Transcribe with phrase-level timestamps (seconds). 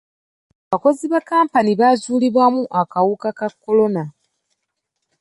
[0.67, 4.03] Abakozi ba kkampuni baazuulibwamu akawuka ka kolona.